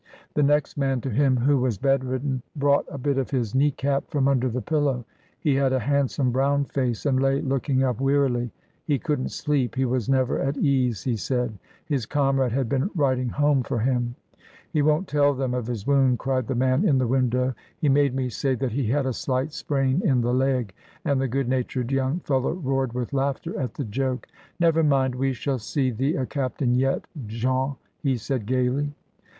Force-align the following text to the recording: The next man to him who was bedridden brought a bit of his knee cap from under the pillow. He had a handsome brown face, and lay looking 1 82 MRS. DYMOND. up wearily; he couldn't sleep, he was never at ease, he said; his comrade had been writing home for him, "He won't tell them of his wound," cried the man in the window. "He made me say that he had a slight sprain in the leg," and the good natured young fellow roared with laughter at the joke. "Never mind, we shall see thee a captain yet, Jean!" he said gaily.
The 0.33 0.41
next 0.41 0.77
man 0.79 0.99
to 1.01 1.11
him 1.11 1.37
who 1.37 1.59
was 1.59 1.77
bedridden 1.77 2.41
brought 2.55 2.85
a 2.89 2.97
bit 2.97 3.19
of 3.19 3.29
his 3.29 3.53
knee 3.53 3.69
cap 3.69 4.09
from 4.09 4.27
under 4.27 4.49
the 4.49 4.59
pillow. 4.63 5.05
He 5.39 5.53
had 5.53 5.73
a 5.73 5.79
handsome 5.79 6.31
brown 6.31 6.65
face, 6.65 7.05
and 7.05 7.21
lay 7.21 7.39
looking 7.39 7.81
1 7.81 7.81
82 7.81 7.81
MRS. 7.81 7.81
DYMOND. 7.83 7.89
up 7.97 8.01
wearily; 8.01 8.51
he 8.83 8.97
couldn't 8.97 9.29
sleep, 9.29 9.75
he 9.75 9.85
was 9.85 10.09
never 10.09 10.39
at 10.39 10.57
ease, 10.57 11.03
he 11.03 11.15
said; 11.15 11.59
his 11.85 12.07
comrade 12.07 12.51
had 12.51 12.67
been 12.67 12.89
writing 12.95 13.29
home 13.29 13.61
for 13.61 13.77
him, 13.77 14.15
"He 14.73 14.81
won't 14.81 15.07
tell 15.07 15.35
them 15.35 15.53
of 15.53 15.67
his 15.67 15.85
wound," 15.85 16.17
cried 16.17 16.47
the 16.47 16.55
man 16.55 16.83
in 16.83 16.97
the 16.97 17.05
window. 17.05 17.53
"He 17.77 17.87
made 17.87 18.15
me 18.15 18.29
say 18.29 18.55
that 18.55 18.71
he 18.71 18.87
had 18.87 19.05
a 19.05 19.13
slight 19.13 19.53
sprain 19.53 20.01
in 20.03 20.21
the 20.21 20.33
leg," 20.33 20.73
and 21.05 21.21
the 21.21 21.27
good 21.27 21.47
natured 21.47 21.91
young 21.91 22.21
fellow 22.21 22.53
roared 22.53 22.93
with 22.93 23.13
laughter 23.13 23.55
at 23.59 23.75
the 23.75 23.85
joke. 23.85 24.25
"Never 24.59 24.81
mind, 24.81 25.13
we 25.13 25.31
shall 25.33 25.59
see 25.59 25.91
thee 25.91 26.15
a 26.15 26.25
captain 26.25 26.73
yet, 26.73 27.05
Jean!" 27.27 27.75
he 28.01 28.17
said 28.17 28.47
gaily. 28.47 28.95